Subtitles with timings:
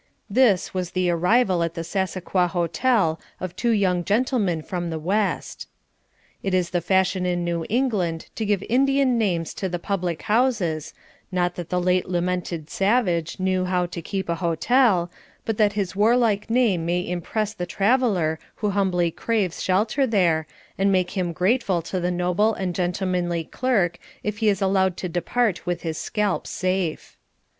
[0.31, 5.67] This was the arrival at the Sassacua Hotel of two young gentlemen from the west.
[6.41, 10.95] It is the fashion in New England to give Indian names to the public houses,
[11.31, 15.11] not that the late lamented savage knew how to keep a hotel,
[15.45, 20.47] but that his warlike name may impress the traveler who humbly craves shelter there,
[20.79, 25.07] and make him grateful to the noble and gentlemanly clerk if he is allowed to
[25.07, 27.19] depart with his scalp safe.